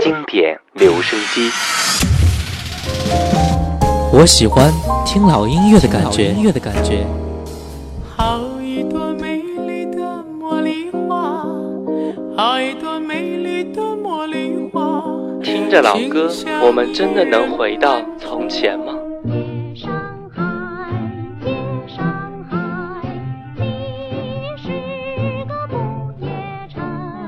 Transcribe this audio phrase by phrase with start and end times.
[0.00, 1.50] 经典留声机，
[4.12, 4.72] 我喜欢
[5.04, 6.26] 听老音乐的感觉。
[6.30, 7.04] 音乐的感觉。
[8.16, 9.98] 好一朵美丽的
[10.40, 11.44] 茉莉花，
[12.36, 15.04] 好一朵美丽的茉莉花。
[15.42, 16.30] 听着老歌，
[16.64, 18.94] 我们真的能回到从前吗？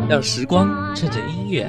[0.08, 1.68] 让时光趁着音乐。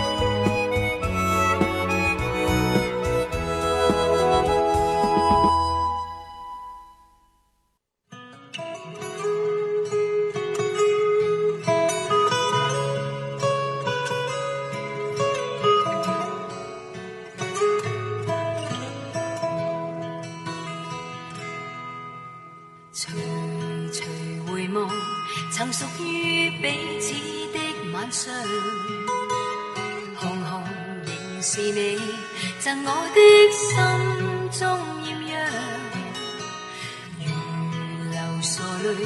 [38.81, 39.05] 泪，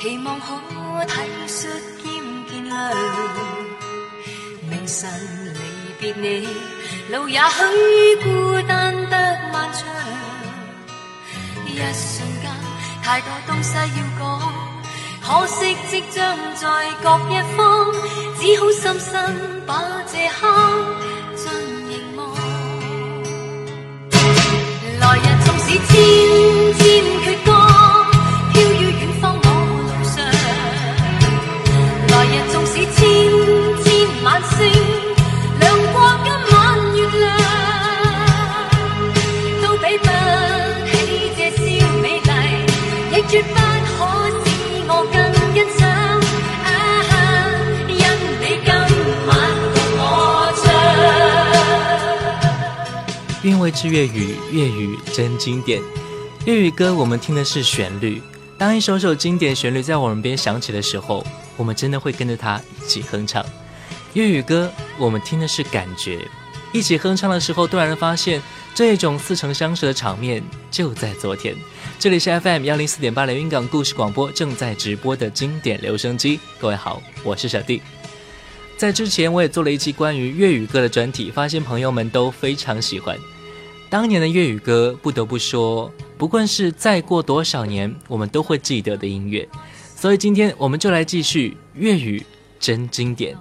[0.00, 0.54] 期望可
[1.06, 1.14] 体
[1.46, 1.62] 恤
[2.02, 2.92] 兼见谅。
[4.68, 5.08] 明晨
[5.54, 6.48] 离别你，
[7.10, 9.16] 路也许孤单得
[9.52, 9.84] 漫长。
[11.66, 12.50] 一瞬间，
[13.02, 14.60] 太多东西要讲，
[15.22, 16.68] 可惜即将在
[17.02, 17.86] 各一方，
[18.38, 20.84] 只好深深把这刻
[21.34, 21.52] 尽
[21.88, 22.34] 凝望。
[24.98, 27.25] 来日纵使千千。
[43.42, 45.84] 不可使我我更欣赏。
[46.64, 47.44] 啊
[47.88, 47.96] 因
[48.40, 49.50] 你今晚
[53.42, 53.42] 唱。
[53.42, 55.82] 韵味之粤语，粤语真经典。
[56.46, 58.22] 粤语歌我们听的是旋律，
[58.56, 61.22] 当一首首经典旋律在我们耳边响起的时候，
[61.58, 63.44] 我们真的会跟着它一起哼唱。
[64.14, 66.20] 粤语歌我们听的是感觉。
[66.76, 68.38] 一起哼唱的时候，突然发现
[68.74, 71.56] 这种似曾相识的场面就在昨天。
[71.98, 76.38] 这里是 FM 幺零四点八连云港故事广播正在直播的经典留声机。
[76.60, 77.80] 各位好，我是小弟。
[78.76, 83.16] 在之前我也做了一期关于粤语歌的专题，发现朋友们都非常喜欢。
[83.88, 89.48] 当年的粤语歌，不得不说，不管是再过多少年，我们都会记得的音乐。
[89.96, 92.22] 所以今天我们就来继续粤语
[92.60, 93.34] 真经典。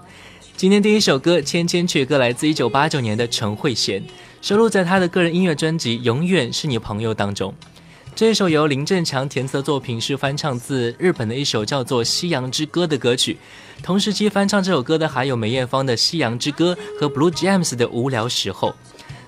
[0.58, 4.02] 今天第一首歌《千千阙歌》来自1989年的陈慧娴，
[4.42, 7.54] 收录在她的个人音乐专辑《永远是你朋友》当中。
[8.16, 13.36] 这首由林振强填词作品是翻唱自日本的一首叫做《夕阳之歌》的歌曲。
[13.84, 18.70] 同时期翻唱这首歌的还有梅艳芳的《夕阳之歌》和 Blue James 的《无聊时候》，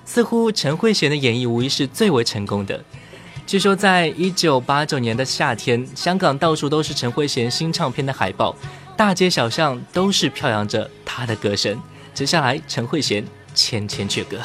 [0.06, 2.82] 似乎陈慧娴的演绎无疑是最为成功的。
[3.46, 8.56] 据说在1989年的夏天，香港到处都是陈慧娴新唱片的海报。
[8.98, 11.80] 大街小巷都是飘扬着他的歌声。
[12.16, 13.22] 接下来，陈慧娴
[13.54, 14.40] 《千千阙歌》。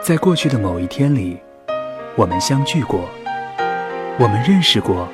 [0.00, 1.36] 在过去的某一天里，
[2.14, 3.08] 我们相聚过，
[4.20, 5.08] 我们认识过，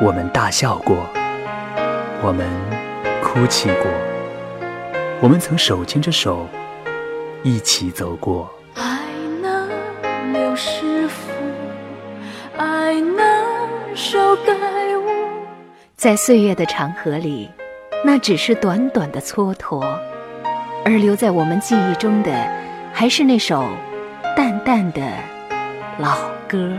[0.00, 0.96] 我们大笑过，
[2.22, 2.48] 我们
[3.22, 3.84] 哭泣过，
[5.20, 6.46] 我们曾手牵着手
[7.42, 8.48] 一起走过。
[15.94, 17.50] 在岁月的长河里，
[18.02, 19.84] 那只是短短的蹉跎，
[20.86, 22.61] 而留在我们记忆中的。
[23.02, 23.76] 还是那首
[24.36, 25.12] 淡淡的
[25.98, 26.78] 老歌。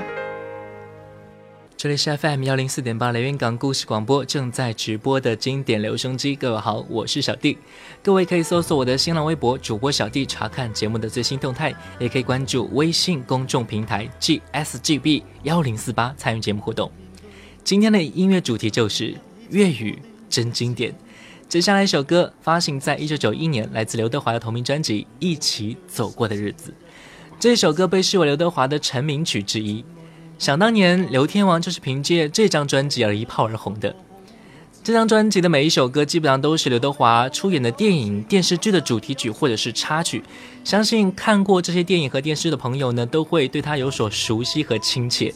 [1.75, 6.33] 这里是 FM 幺零四点八雷云港故事广播正在直播的经典留声机。
[6.33, 7.57] 各位好，我是小弟。
[8.01, 16.89] 各位可以搜索我的新浪微博主播小弟查看节目的最新动态，也可以关注微信公众平台 GSGB 幺零四八参与节目互动。
[17.65, 19.13] 今天的音乐主题就是
[19.49, 19.99] 粤语
[20.29, 20.95] 真经典。
[21.47, 26.71] 接下来一首歌发行在一九九一年，来自刘德华的同名专辑《一起走过的日子》。
[27.39, 29.83] 这首歌被视为刘德华的成名曲之一。
[30.39, 33.95] 想当年，刘天王就是凭借这张专辑而一炮而红的。
[34.83, 40.23] 这张专辑的每一首歌基本上都是刘德华出演的电影、电视剧的主题曲或者是插曲。
[40.63, 45.33] 相信看过这些电影和电视的朋友呢，都会对他有所熟悉和亲切。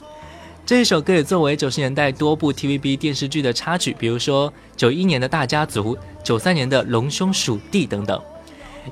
[0.67, 8.21] 这一首歌也作为九十年代多部 TVB 电视剧的插曲，比如说九一年的《大家族》，九三年的《龙兄鼠弟》等等。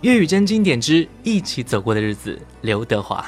[0.02, 3.28] 粤语真经典之《一起走过的日子》，刘德华。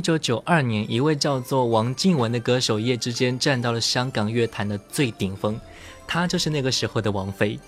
[0.00, 5.60] 一九九二年，一位叫做王静雯的歌手一夜之间站到了香港乐坛的最顶峰，
[6.06, 7.60] 她就是那个时候的王菲。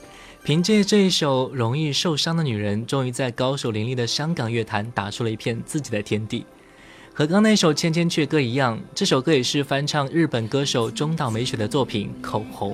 [0.43, 6.47] 凭借这一首《容易受伤的女人》，终于在高手林立的香港乐坛打出了一片自己的天地。
[7.13, 12.73] 和刚那首《千千阙歌》一样，这首歌也是翻唱日本歌手中岛美雪的作品《口红》。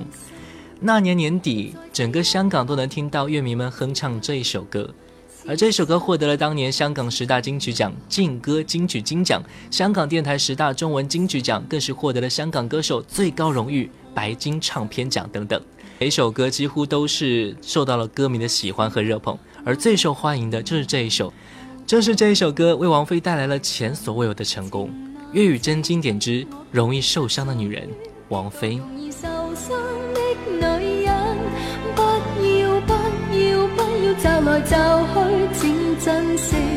[0.79, 4.89] 那年年底，整个香港都能听到乐迷们哼唱这一首歌。
[5.47, 9.41] 而这首歌获得了当年香港十大金曲奖劲歌金曲金奖，
[9.71, 15.59] 香港电台十大中文金曲奖，更是获得了香港歌手最高荣誉白金唱片奖等等。
[15.99, 21.31] 每首歌几乎都是受到了歌迷的喜欢和热捧，而最受欢迎的就是这一首。
[21.87, 24.89] 正是这一首歌为王菲带来了前所未有的成功。
[25.31, 27.87] 粤语真经典之《容易受伤的女人》，
[28.29, 28.79] 王菲。
[34.45, 36.68] 来就去，请珍惜。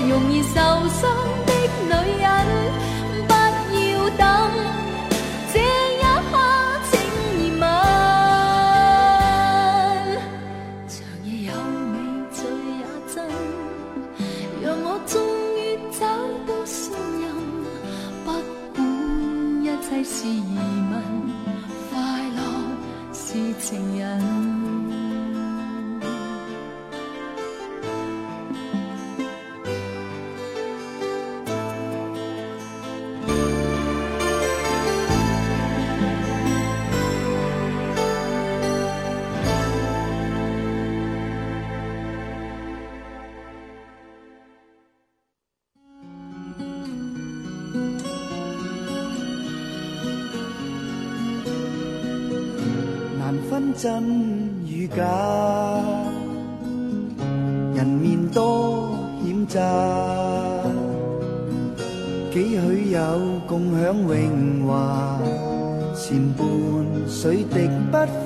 [0.00, 0.54] 容易受
[0.88, 1.25] 伤。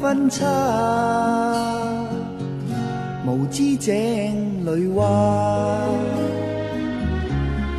[0.00, 0.46] 分差，
[3.26, 5.06] 无知井里蛙，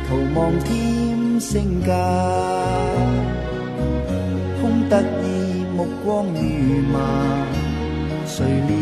[0.08, 1.92] 徒望添身价，
[4.60, 6.98] 空得意目光如麻。
[8.26, 8.74] 谁料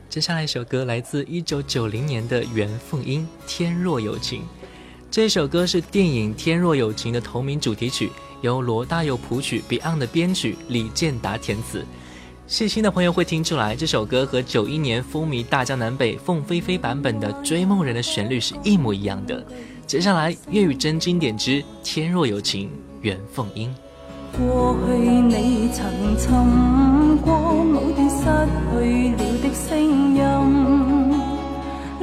[0.09, 4.41] 接下来一首歌来自一九九零年的袁凤英《天若有情》，
[5.09, 8.11] 这首歌是电影《天若有情》的同名主题曲。
[8.43, 11.85] 由罗大佑谱曲 beyond 的编曲李健达填词
[12.47, 19.45] 细心的朋友会听出来这首歌和九一年风靡大江南北凤飞飞版本的追梦人的旋律是一模一样的
[19.87, 23.75] 接下来粤语真经典之天若有情袁凤英
[24.37, 28.17] 过去你曾过某段失
[28.71, 29.81] 去了的声
[30.15, 30.99] 音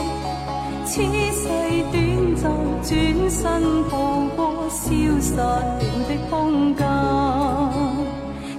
[1.28, 1.33] 切。
[3.44, 5.78] 身步过消失了
[6.08, 6.88] 的空间，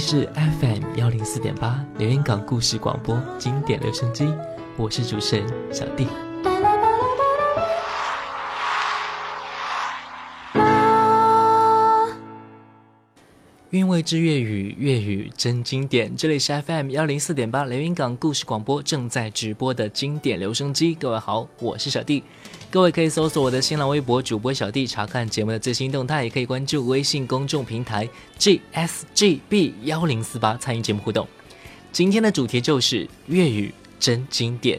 [0.00, 0.24] 是
[0.60, 4.28] FM 幺零四点八连云港故事广播经典留声机，
[4.76, 6.06] 我是主持人小弟。
[13.70, 16.14] 韵味之粤语，粤语真经典。
[16.16, 22.22] 这里是 FM 幺零四点八连云港故事广播正在直播的经典留声机，各位好，我是小弟。
[22.70, 31.26] 各位可以搜索我的新浪微博主播小弟查看节目的最新动态，也可以关注微信公众平台 G S G B 幺零四八参与节目互动。
[31.92, 34.78] 今天的主题就是粤语真经典。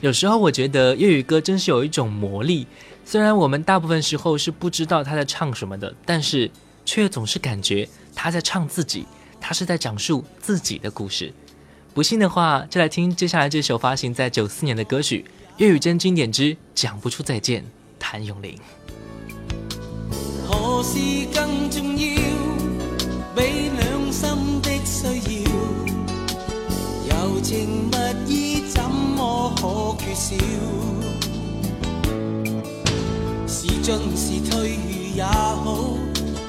[0.00, 2.66] 有时候我觉得粤语歌真是有一种魔力，
[3.04, 6.50] 虽然我们大部分时候是不知道他在唱什么的，但是
[6.86, 9.04] 却总是感觉他在唱自己，
[9.38, 11.30] 他是在讲述自己的故事。
[11.92, 15.26] 不信的话，就来听接下来这首发行在九四年的歌曲。
[15.58, 17.64] 粤语真经典之讲不出再见，
[17.98, 18.56] 谭咏麟。
[20.46, 20.96] 何事
[21.34, 22.14] 更重要？
[23.34, 25.20] 比两心的需
[27.10, 30.36] 要，柔情蜜意怎么可缺少？
[33.48, 34.76] 是进是退
[35.16, 35.76] 也好，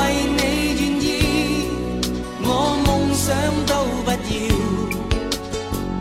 [0.00, 1.08] 为你愿意，
[2.42, 2.46] 我
[2.86, 3.26] 梦想
[3.66, 3.72] 都
[4.04, 4.12] 不要，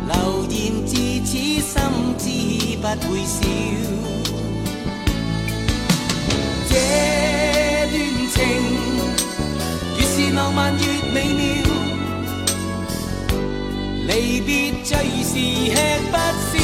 [0.08, 0.14] 流
[0.50, 0.92] 言自
[1.26, 1.32] 此
[1.62, 1.74] 心
[2.18, 2.24] 知
[2.78, 3.38] 不会少。
[6.70, 6.72] 这
[7.90, 7.98] 段
[8.34, 8.36] 情，
[9.98, 11.42] 越是浪漫越美妙，
[14.08, 14.10] 离
[14.40, 14.48] 别
[14.84, 14.92] 最
[15.24, 15.76] 是吃
[16.10, 16.14] 不
[16.54, 16.59] 消。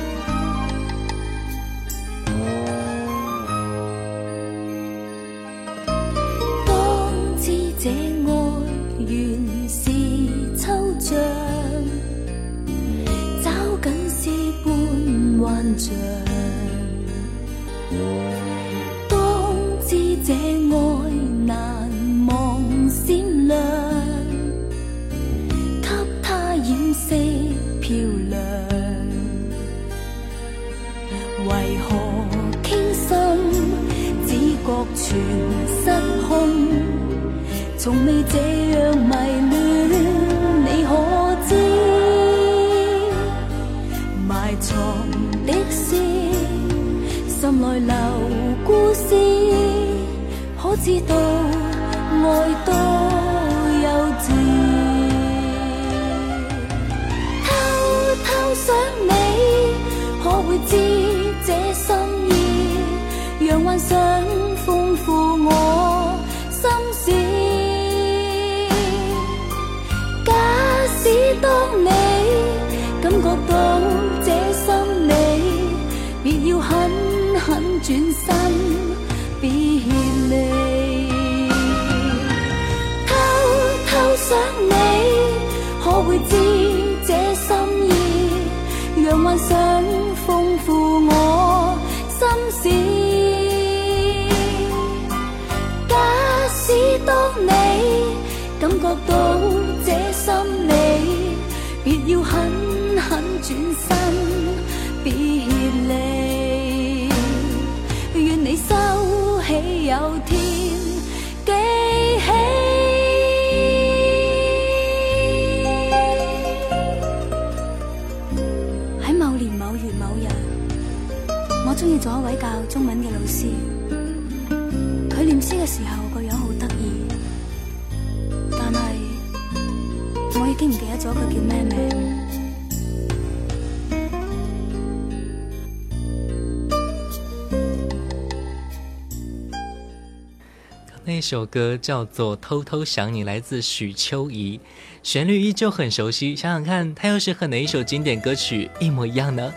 [141.16, 144.60] 那首歌叫做《偷偷想你》，来自许秋怡，
[145.02, 146.36] 旋律依旧很熟悉。
[146.36, 149.50] 想想看，它又是和哪一首经典歌曲一模一样呢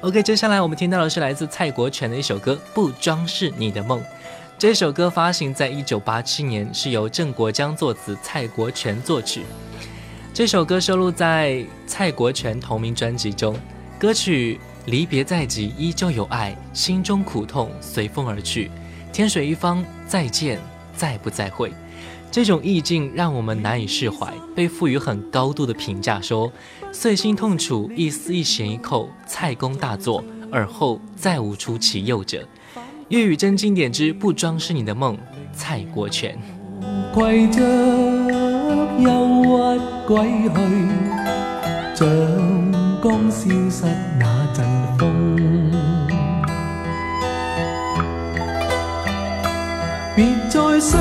[0.00, 4.00] ？OK，接下来我们听到的是来自蔡国权的一首歌《不装饰你的梦》。
[4.58, 9.42] 这首歌发行在1987年，是由郑国江作词，蔡国权作曲。
[10.32, 13.54] 这首歌收录在蔡国权同名专辑中。
[13.98, 14.58] 歌曲
[14.90, 18.70] 《离别在即，依旧有爱，心中苦痛随风而去，
[19.12, 20.56] 天水一方，再见》。
[21.02, 21.72] 再不再会，
[22.30, 26.48] 这种意境让我们难以释怀，被赋予很高度的评价，说
[26.92, 32.46] 碎心痛楚，一丝一弦一扣，蔡公大作，耳后再无出其右者。
[33.08, 35.18] 粤语真经典之不装饰你的梦，
[35.52, 36.38] 蔡国权。
[50.14, 51.00] 别再伤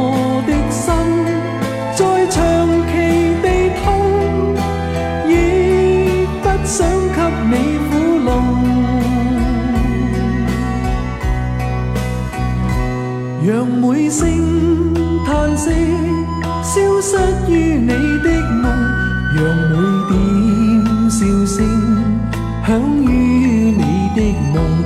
[22.72, 23.84] 响于你
[24.16, 24.22] 的
[24.54, 24.81] 梦。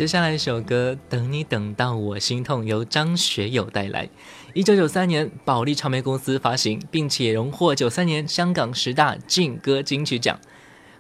[0.02, 4.10] 接下来一首歌《等你等到我心痛》，由张学友带来。
[4.56, 10.40] 一九九三年，保利唱片公司发行，并且荣获九三年香港十大劲歌金曲奖。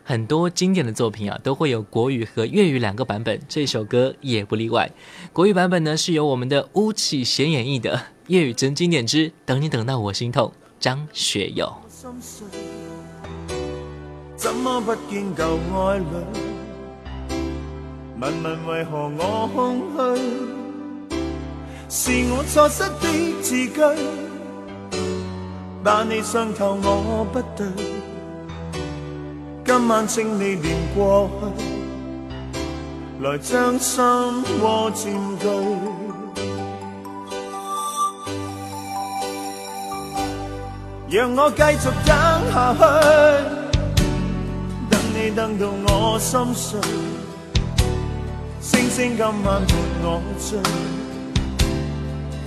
[0.04, 4.88] 很多经典的作品啊，都会有国语和粤语两个版本，这首歌也不例外。
[5.34, 7.98] 国语版本呢，是由我们的巫启贤演绎的；
[8.28, 10.50] 粤语真经典之《等你等到我心痛》，
[10.80, 11.74] 张学友。
[18.22, 19.82] 问问为何我空
[21.10, 21.18] 虚？
[22.24, 23.82] 是我错失的字句，
[25.84, 27.66] 把你伤透我不对。
[29.66, 31.64] 今晚请你念过去，
[33.26, 34.04] 来将心
[34.62, 36.46] 窝占据。
[41.18, 42.16] 让我继续等
[42.54, 44.06] 下去，
[44.92, 46.80] 等你等到我心碎。
[48.94, 49.64] 星今晚伴
[50.04, 50.60] 我醉，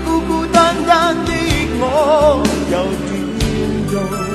[0.06, 1.32] 孤孤单单的
[1.82, 2.42] 我
[2.72, 2.78] 又
[3.10, 4.27] 点用？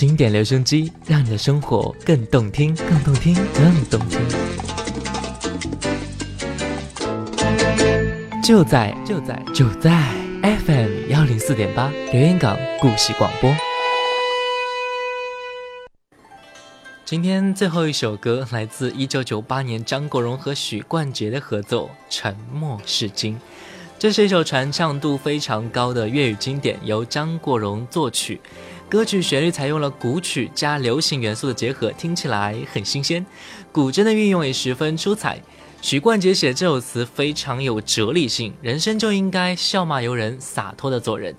[0.00, 4.18] 经典留声机，让你的生活更动听，更动听，更动听。
[8.42, 10.08] 就在就在就在
[10.64, 13.54] FM 幺零四点八，留言港故事广播。
[17.04, 23.34] 今天最后一首歌来自一九九八年张国荣和许冠杰的合作，《沉默是金》。
[23.98, 28.40] 这是一首传唱度非常高的粤语经典，由张国荣作曲。
[28.90, 33.24] 歌曲旋律采用了古曲加流行元素的结合，听起来很新鲜。
[33.70, 35.40] 古筝的运用也十分出彩。
[35.80, 41.32] 许冠杰写这首词非常有哲理性，人生就应该笑骂由人，洒脱的做人，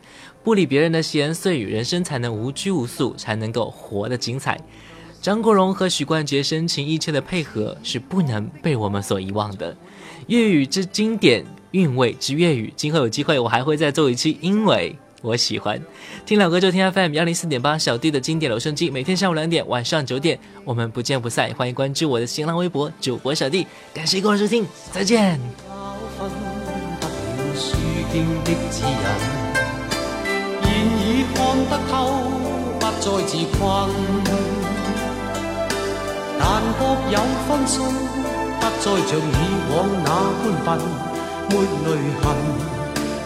[0.45, 4.57] 不理别人的闲言碎语，人生才能无拘无束，才能够活得精彩。
[5.21, 9.75] 张国荣和许冠杰深情意切的配合是不能被我们所遗忘的。
[10.27, 12.71] 粤语之经典，韵味之粤语。
[12.77, 14.95] 今后有机会，我还会再做一期英文。
[15.21, 15.79] 我喜欢
[16.25, 21.53] 听老歌，就听 FM 幺零四点八，小弟的经典留声机，每天下午两点，晚上九点，我们不见不散。
[21.55, 25.39] 欢迎关注我的新浪微博“主播小弟”，感谢各位收听，再见。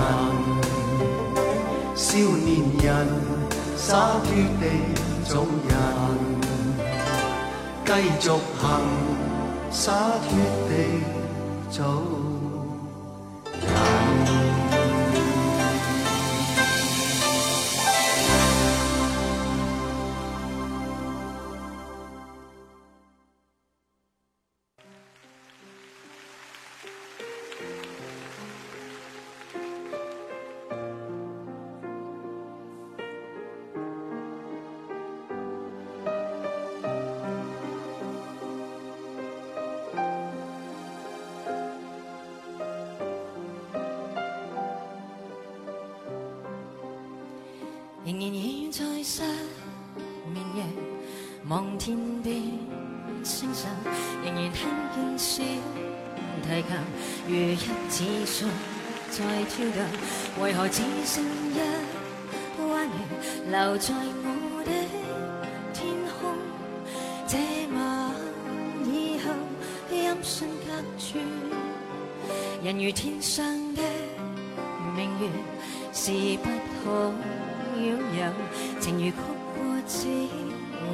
[1.94, 3.06] 少年人，
[3.76, 6.01] 洒脱地做人。
[7.84, 8.80] 继续行，
[9.72, 9.92] 洒
[10.28, 12.21] 脱地走。
[63.82, 64.70] 在我的
[65.74, 66.38] 天空，
[67.26, 67.34] 这
[67.74, 67.82] 晚
[68.86, 69.34] 以后，
[69.90, 71.18] 音讯隔绝。
[72.62, 73.42] 人如天上
[73.74, 73.82] 的
[74.94, 75.26] 明月，
[75.92, 76.12] 是
[76.44, 76.46] 不
[76.78, 77.10] 可
[77.76, 78.30] 拥有；
[78.80, 79.26] 情如曲
[79.56, 80.28] 过只遗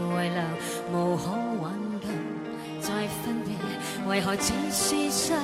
[0.08, 0.40] 留，
[0.98, 1.68] 无可挽
[2.00, 2.08] 救。
[2.80, 3.50] 再分别，
[4.06, 5.34] 为何只是失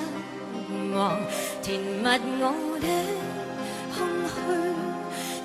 [0.94, 1.20] 望？
[1.62, 2.06] 填密
[2.40, 2.88] 我的
[3.94, 4.00] 空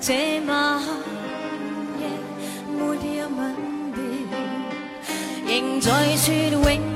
[0.00, 1.09] 这晚。
[5.80, 6.34] 再说
[6.70, 6.89] 永。